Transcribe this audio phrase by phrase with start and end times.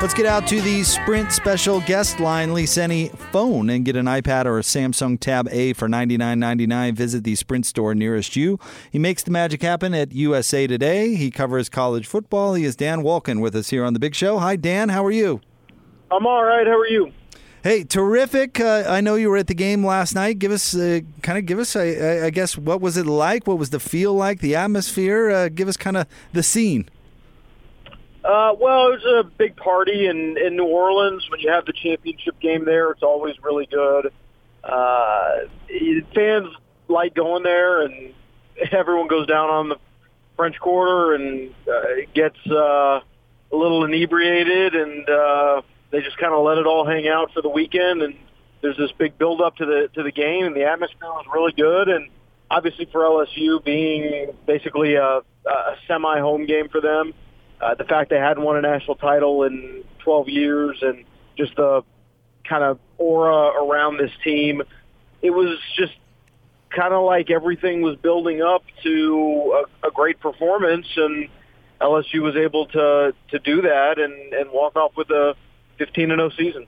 [0.00, 2.54] Let's get out to the Sprint special guest line.
[2.54, 6.94] Lease any phone and get an iPad or a Samsung Tab A for $99.99.
[6.94, 8.58] Visit the Sprint store nearest you.
[8.90, 11.16] He makes the magic happen at USA Today.
[11.16, 12.54] He covers college football.
[12.54, 14.38] He is Dan Wolken with us here on the Big Show.
[14.38, 14.88] Hi, Dan.
[14.88, 15.42] How are you?
[16.10, 16.66] I'm all right.
[16.66, 17.12] How are you?
[17.62, 18.58] Hey, terrific!
[18.58, 20.38] Uh, I know you were at the game last night.
[20.38, 23.46] Give us, uh, kind of, give us, uh, I guess, what was it like?
[23.46, 24.40] What was the feel like?
[24.40, 25.28] The atmosphere?
[25.28, 26.88] Uh, give us kind of the scene.
[28.30, 31.26] Uh, well, it was a big party in in New Orleans.
[31.28, 34.12] When you have the championship game there, it's always really good.
[34.62, 35.48] Uh,
[36.14, 36.46] fans
[36.86, 38.14] like going there, and
[38.70, 39.76] everyone goes down on the
[40.36, 46.44] French Quarter and uh, gets uh, a little inebriated, and uh, they just kind of
[46.44, 48.00] let it all hang out for the weekend.
[48.00, 48.14] And
[48.62, 51.52] there's this big build up to the to the game, and the atmosphere was really
[51.52, 51.88] good.
[51.88, 52.08] And
[52.48, 57.12] obviously for LSU, being basically a, a semi home game for them
[57.60, 61.04] Uh, the fact they hadn't won a national title in 12 years and
[61.36, 61.82] just the
[62.48, 64.62] kind of aura around this team,
[65.22, 65.92] it was just
[66.70, 71.28] kind of like everything was building up to a, a great performance, and
[71.80, 75.34] LSU was able to to do that and and walk off with a
[75.78, 76.66] 15 and 0 season.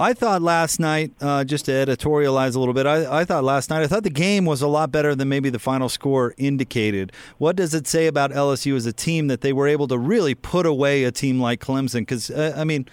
[0.00, 3.68] I thought last night, uh, just to editorialize a little bit, I, I, thought last
[3.68, 7.10] night, I thought the game was a lot better than maybe the final score indicated.
[7.38, 10.36] What does it say about LSU as a team that they were able to really
[10.36, 12.02] put away a team like Clemson?
[12.02, 12.86] Because, uh, I mean,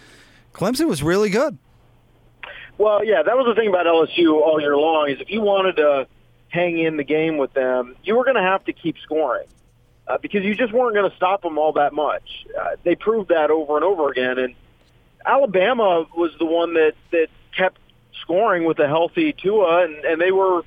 [0.51, 1.59] Clemson was really good.
[2.79, 5.75] Well, yeah, that was the thing about LSU all year long is if you wanted
[5.75, 6.07] to
[6.49, 9.45] hang in the game with them, you were going to have to keep scoring
[10.07, 12.47] uh, because you just weren't going to stop them all that much.
[12.59, 14.55] Uh, they proved that over and over again, and
[15.25, 17.79] Alabama was the one that that kept
[18.21, 20.61] scoring with a healthy Tua, and and they were,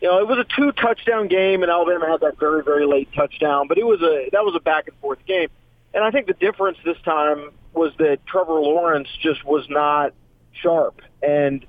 [0.00, 3.08] you know, it was a two touchdown game, and Alabama had that very very late
[3.14, 5.48] touchdown, but it was a that was a back and forth game,
[5.94, 10.12] and I think the difference this time was that Trevor Lawrence just was not
[10.52, 11.64] sharp, and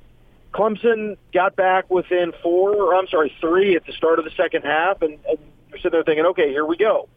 [0.53, 4.63] Clemson got back within four, or I'm sorry, three at the start of the second
[4.63, 5.37] half, and, and
[5.69, 7.09] you're sitting there thinking, okay, here we go.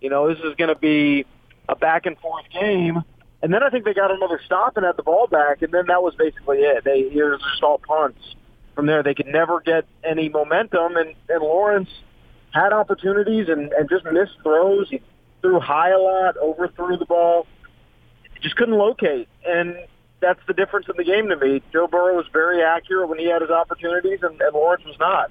[0.00, 1.24] You know, this is going to be
[1.66, 3.02] a back and forth game
[3.44, 5.84] and then I think they got another stop and had the ball back, and then
[5.88, 6.82] that was basically it.
[6.82, 8.18] They it was just all punts.
[8.74, 11.90] From there, they could never get any momentum, and, and Lawrence
[12.54, 14.88] had opportunities and, and just missed throws.
[14.88, 15.02] He
[15.42, 17.46] threw high a lot, overthrew the ball,
[18.40, 19.28] just couldn't locate.
[19.46, 19.76] And
[20.20, 21.62] that's the difference in the game to me.
[21.70, 25.30] Joe Burrow was very accurate when he had his opportunities, and, and Lawrence was not.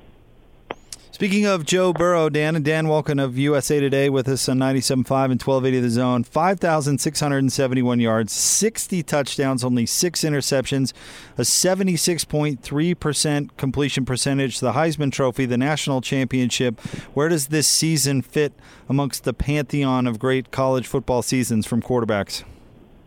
[1.24, 5.32] Speaking of Joe Burrow, Dan and Dan Wolken of USA Today with us on 97.5
[5.32, 6.26] and 1280 of The Zone.
[6.26, 10.92] 5,671 yards, 60 touchdowns, only six interceptions,
[11.38, 16.82] a 76.3% completion percentage, the Heisman Trophy, the national championship.
[17.14, 18.52] Where does this season fit
[18.90, 22.44] amongst the pantheon of great college football seasons from quarterbacks?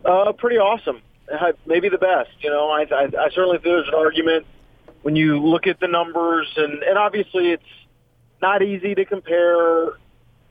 [0.06, 1.02] Uh, pretty awesome.
[1.30, 2.30] Uh, maybe the best.
[2.40, 4.46] You know, I, I, I certainly think there's an argument
[5.02, 7.62] when you look at the numbers, and, and obviously it's–
[8.46, 9.88] not easy to compare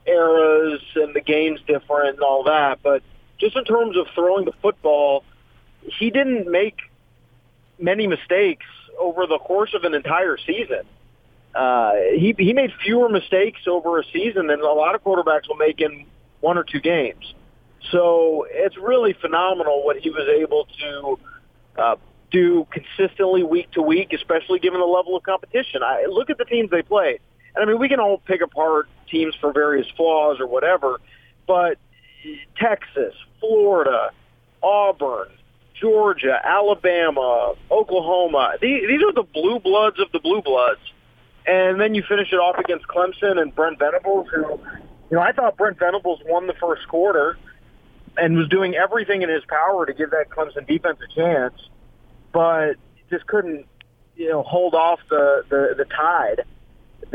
[0.05, 3.01] eras and the game's different and all that, but
[3.39, 5.23] just in terms of throwing the football,
[5.81, 6.77] he didn't make
[7.79, 8.65] many mistakes
[8.99, 10.83] over the course of an entire season.
[11.53, 15.55] Uh, he he made fewer mistakes over a season than a lot of quarterbacks will
[15.55, 16.05] make in
[16.41, 17.33] one or two games.
[17.91, 21.19] So it's really phenomenal what he was able to
[21.81, 21.95] uh,
[22.31, 25.81] do consistently week to week, especially given the level of competition.
[25.81, 27.19] I look at the teams they played.
[27.55, 30.99] And I mean, we can all pick apart teams for various flaws or whatever,
[31.47, 31.77] but
[32.57, 34.11] Texas, Florida,
[34.61, 35.29] Auburn,
[35.79, 40.79] Georgia, Alabama, Oklahoma, these, these are the blue bloods of the blue bloods.
[41.47, 44.59] And then you finish it off against Clemson and Brent Venables, who,
[45.11, 47.37] you know, I thought Brent Venables won the first quarter
[48.17, 51.53] and was doing everything in his power to give that Clemson defense a chance,
[52.33, 52.75] but
[53.11, 53.67] just couldn't,
[54.15, 56.45] you know, hold off the, the, the tide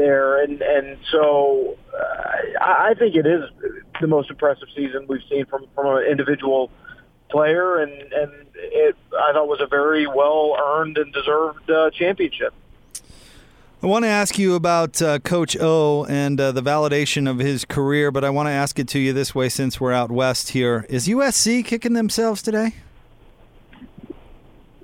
[0.00, 3.44] there, and and so uh, I think it is
[4.00, 6.70] the most impressive season we've seen from from an individual
[7.30, 12.54] player, and and it I thought was a very well earned and deserved uh, championship.
[13.82, 17.64] I want to ask you about uh, Coach O and uh, the validation of his
[17.64, 20.50] career, but I want to ask it to you this way since we're out west
[20.50, 20.84] here.
[20.90, 22.74] Is USC kicking themselves today?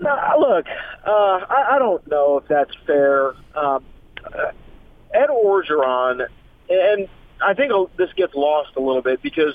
[0.01, 0.67] No, look,
[1.07, 3.35] uh, I, I don't know if that's fair.
[3.55, 3.85] Um,
[5.17, 6.27] Ed Orgeron,
[6.69, 7.09] and
[7.41, 9.55] I think this gets lost a little bit because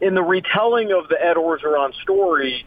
[0.00, 2.66] in the retelling of the Ed Orgeron story,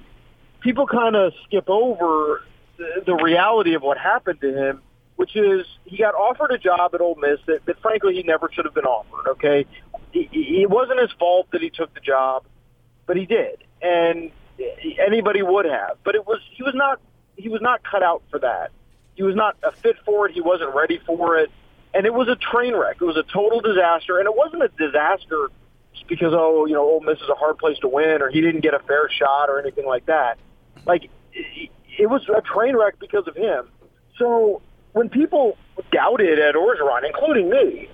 [0.62, 2.44] people kind of skip over
[2.78, 4.82] the, reality of what happened to him,
[5.16, 8.50] which is he got offered a job at Ole Miss that, that frankly he never
[8.52, 9.32] should have been offered.
[9.32, 9.66] Okay,
[10.14, 12.46] it wasn't his fault that he took the job,
[13.06, 14.32] but he did, and
[15.06, 15.98] anybody would have.
[16.04, 17.00] But it was he was not
[17.36, 18.72] he was not cut out for that.
[19.16, 20.34] He was not a fit for it.
[20.34, 21.50] He wasn't ready for it,
[21.96, 22.98] and it was a train wreck.
[23.00, 25.50] It was a total disaster, and it wasn't a disaster
[26.08, 28.62] because oh you know Ole Miss is a hard place to win or he didn't
[28.62, 30.38] get a fair shot or anything like that.
[30.86, 33.70] Like it was a train wreck because of him.
[34.18, 34.62] So
[34.92, 35.58] when people
[35.92, 37.90] doubted Ed Orgeron, including me,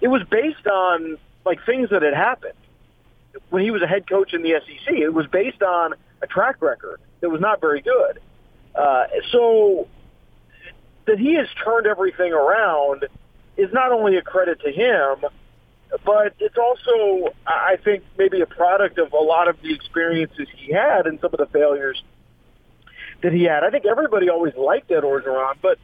[0.00, 2.54] it was based on like things that had happened
[3.50, 4.94] when he was a head coach in the SEC.
[4.94, 8.18] It was based on a track record that was not very good.
[8.74, 9.88] Uh, so
[11.06, 13.06] that he has turned everything around
[13.56, 15.28] is not only a credit to him,
[16.04, 20.72] but it's also, I think, maybe a product of a lot of the experiences he
[20.72, 22.02] had and some of the failures
[23.22, 23.64] that he had.
[23.64, 25.78] I think everybody always liked Ed Orgeron, but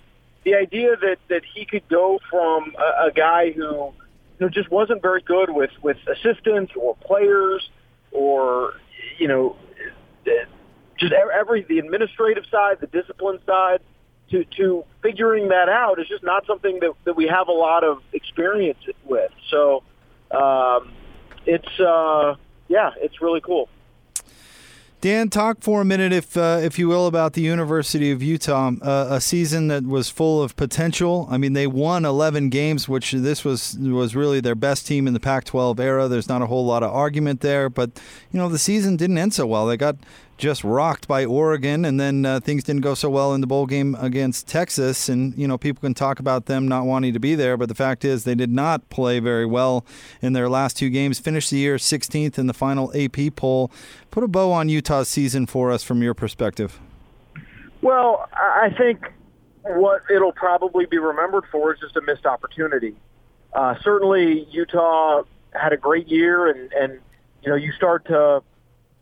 [0.44, 3.92] the idea that that he could go from a, a guy who you
[4.40, 7.68] know just wasn't very good with with assistants or players
[8.10, 8.74] or
[9.18, 9.56] you know
[10.98, 13.80] just every the administrative side, the discipline side,
[14.32, 17.84] to to figuring that out is just not something that that we have a lot
[17.84, 19.30] of experience with.
[19.50, 19.84] So
[20.30, 20.92] um,
[21.46, 22.34] it's uh,
[22.68, 23.68] yeah, it's really cool.
[25.02, 28.70] Dan, talk for a minute, if uh, if you will, about the University of Utah.
[28.80, 31.26] Uh, a season that was full of potential.
[31.28, 35.12] I mean, they won 11 games, which this was was really their best team in
[35.12, 36.06] the Pac-12 era.
[36.06, 38.00] There's not a whole lot of argument there, but
[38.30, 39.66] you know the season didn't end so well.
[39.66, 39.96] They got
[40.38, 43.66] just rocked by Oregon, and then uh, things didn't go so well in the bowl
[43.66, 45.08] game against Texas.
[45.08, 47.74] And you know, people can talk about them not wanting to be there, but the
[47.74, 49.84] fact is they did not play very well
[50.20, 51.18] in their last two games.
[51.18, 53.70] Finished the year 16th in the final AP poll.
[54.10, 56.80] Put a bow on Utah's season for us from your perspective.
[57.80, 59.12] Well, I think
[59.62, 62.94] what it'll probably be remembered for is just a missed opportunity.
[63.52, 67.00] Uh, certainly, Utah had a great year, and and
[67.42, 68.42] you know you start to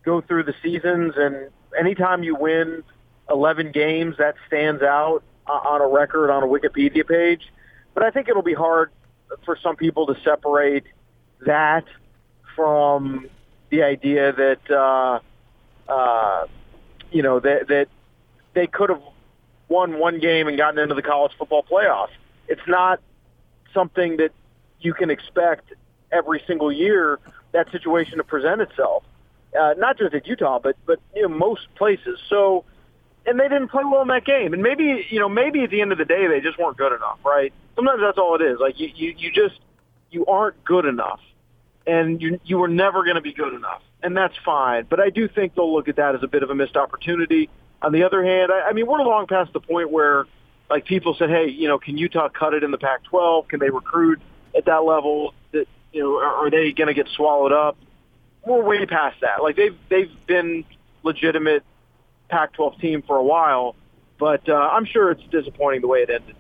[0.05, 2.83] go through the seasons, and anytime you win
[3.31, 7.43] 11 games, that stands out on a record on a Wikipedia page.
[7.95, 8.91] But I think it'll be hard
[9.45, 10.85] for some people to separate
[11.47, 11.85] that
[12.55, 13.29] from
[13.71, 15.21] the idea that uh,
[15.91, 16.47] uh,
[17.11, 17.89] you know that that
[18.55, 19.03] they could have
[19.69, 22.09] won one game and gotten into the college football playoff.
[22.49, 23.01] It's not
[23.73, 24.33] something that
[24.81, 25.73] you can expect
[26.11, 27.19] every single year
[27.53, 29.05] that situation to present itself
[29.59, 32.19] uh, not just at Utah, but but you know most places.
[32.29, 32.65] So,
[33.27, 34.53] and they didn't play well in that game.
[34.53, 36.93] And maybe you know maybe at the end of the day they just weren't good
[36.93, 37.53] enough, right?
[37.77, 38.59] Sometimes that's all it is.
[38.61, 39.61] Like you you, you just
[40.11, 41.21] you aren't good enough,
[41.87, 44.87] and you you were never going to be good enough, and that's fine.
[44.89, 47.49] But I do think they'll look at that as a bit of a missed opportunity.
[47.83, 50.27] On the other hand, I, I mean we're long past the point where
[50.71, 53.49] like people said, hey, you know, can Utah cut it in the Pac-12?
[53.49, 54.23] Can they recruit
[54.57, 55.35] at that level?
[55.51, 57.77] That you know, are, are they going to get swallowed up?
[58.45, 59.43] We're way past that.
[59.43, 60.65] Like they've they've been
[61.03, 61.63] legitimate
[62.29, 63.75] Pac-12 team for a while,
[64.19, 66.37] but uh, I'm sure it's disappointing the way it ended.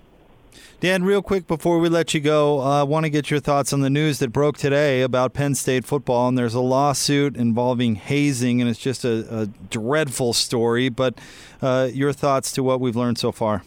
[0.80, 3.72] Dan, real quick before we let you go, I uh, want to get your thoughts
[3.72, 6.28] on the news that broke today about Penn State football.
[6.28, 10.88] And there's a lawsuit involving hazing, and it's just a, a dreadful story.
[10.88, 11.18] But
[11.60, 13.62] uh, your thoughts to what we've learned so far?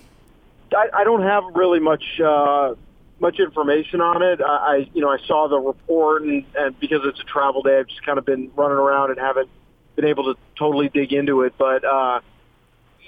[0.75, 2.73] I, I don't have really much uh,
[3.19, 4.41] much information on it.
[4.41, 7.79] I, I you know, I saw the report, and, and because it's a travel day,
[7.79, 9.49] I've just kind of been running around and haven't
[9.95, 11.53] been able to totally dig into it.
[11.57, 12.21] But uh,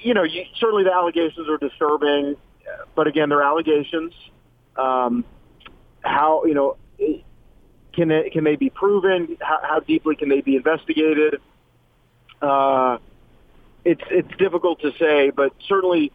[0.02, 2.36] you know, you, certainly the allegations are disturbing.
[2.96, 4.14] But again, they're allegations.
[4.76, 5.24] Um,
[6.02, 6.78] how you know
[7.96, 9.38] can they, can they be proven?
[9.42, 11.40] How, how deeply can they be investigated?
[12.42, 12.98] Uh,
[13.86, 16.12] it's it's difficult to say, but certainly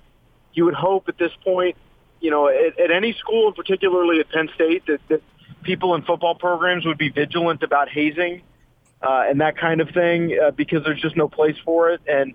[0.52, 1.76] you would hope at this point
[2.20, 5.22] you know, at, at any school, and particularly at Penn State, that, that
[5.62, 8.42] people in football programs would be vigilant about hazing
[9.02, 12.00] uh, and that kind of thing uh, because there's just no place for it.
[12.06, 12.34] And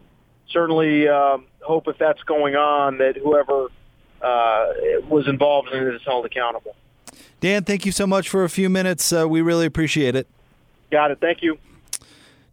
[0.50, 3.68] certainly um, hope if that's going on that whoever
[4.22, 4.68] uh,
[5.08, 6.76] was involved in it is held accountable.
[7.40, 9.14] Dan, thank you so much for a few minutes.
[9.14, 10.28] Uh, we really appreciate it.
[10.92, 11.20] Got it.
[11.20, 11.58] Thank you.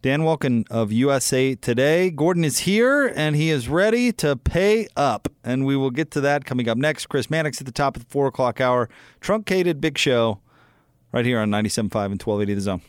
[0.02, 2.10] Dan Wolken of USA Today.
[2.10, 5.28] Gordon is here and he is ready to pay up.
[5.44, 7.06] And we will get to that coming up next.
[7.06, 8.88] Chris Mannix at the top of the four o'clock hour.
[9.20, 10.40] Truncated Big Show
[11.12, 12.82] right here on 97.5 and 1280 The Zone.